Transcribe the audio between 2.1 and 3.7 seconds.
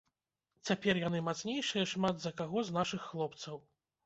за каго з нашых хлопцаў.